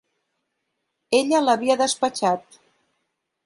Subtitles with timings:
[1.19, 2.61] Ella l"havia despatxat!